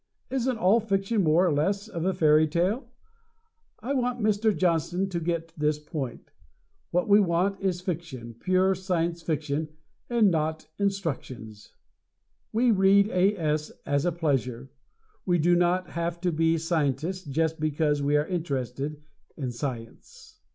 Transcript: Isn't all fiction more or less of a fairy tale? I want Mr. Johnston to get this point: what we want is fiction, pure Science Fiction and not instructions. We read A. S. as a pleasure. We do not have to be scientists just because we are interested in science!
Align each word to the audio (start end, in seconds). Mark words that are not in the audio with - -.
Isn't 0.31 0.57
all 0.57 0.79
fiction 0.79 1.21
more 1.23 1.45
or 1.45 1.53
less 1.53 1.87
of 1.87 2.05
a 2.05 2.13
fairy 2.15 2.47
tale? 2.47 2.89
I 3.81 3.93
want 3.93 4.19
Mr. 4.19 4.51
Johnston 4.57 5.09
to 5.09 5.19
get 5.19 5.53
this 5.55 5.77
point: 5.77 6.31
what 6.89 7.07
we 7.07 7.19
want 7.19 7.61
is 7.61 7.81
fiction, 7.81 8.33
pure 8.39 8.73
Science 8.73 9.21
Fiction 9.21 9.69
and 10.09 10.31
not 10.31 10.65
instructions. 10.79 11.73
We 12.51 12.71
read 12.71 13.09
A. 13.09 13.37
S. 13.37 13.71
as 13.85 14.03
a 14.03 14.11
pleasure. 14.11 14.71
We 15.27 15.37
do 15.37 15.55
not 15.55 15.91
have 15.91 16.19
to 16.21 16.31
be 16.31 16.57
scientists 16.57 17.23
just 17.23 17.59
because 17.59 18.01
we 18.01 18.17
are 18.17 18.25
interested 18.25 19.03
in 19.37 19.51
science! 19.51 20.39